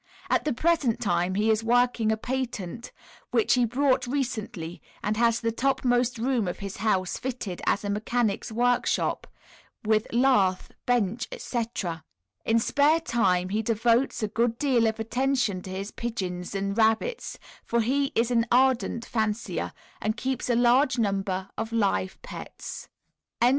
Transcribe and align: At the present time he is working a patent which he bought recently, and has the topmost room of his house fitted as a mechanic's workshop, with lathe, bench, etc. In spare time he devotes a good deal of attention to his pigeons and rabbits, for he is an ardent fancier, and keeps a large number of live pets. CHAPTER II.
At 0.31 0.45
the 0.45 0.51
present 0.53 0.99
time 0.99 1.35
he 1.35 1.51
is 1.51 1.63
working 1.63 2.11
a 2.11 2.17
patent 2.17 2.91
which 3.29 3.53
he 3.53 3.65
bought 3.65 4.07
recently, 4.07 4.81
and 5.03 5.15
has 5.15 5.39
the 5.41 5.51
topmost 5.51 6.17
room 6.17 6.47
of 6.47 6.57
his 6.57 6.77
house 6.77 7.19
fitted 7.19 7.61
as 7.67 7.83
a 7.83 7.89
mechanic's 7.91 8.51
workshop, 8.51 9.27
with 9.85 10.07
lathe, 10.11 10.71
bench, 10.87 11.27
etc. 11.31 12.03
In 12.45 12.57
spare 12.57 12.99
time 12.99 13.49
he 13.49 13.61
devotes 13.61 14.23
a 14.23 14.27
good 14.27 14.57
deal 14.57 14.87
of 14.87 14.99
attention 14.99 15.61
to 15.61 15.69
his 15.69 15.91
pigeons 15.91 16.55
and 16.55 16.75
rabbits, 16.75 17.37
for 17.63 17.81
he 17.81 18.11
is 18.15 18.31
an 18.31 18.47
ardent 18.51 19.05
fancier, 19.05 19.71
and 20.01 20.17
keeps 20.17 20.49
a 20.49 20.55
large 20.55 20.97
number 20.97 21.47
of 21.59 21.71
live 21.71 22.19
pets. 22.23 22.89
CHAPTER 23.39 23.45
II. 23.45 23.49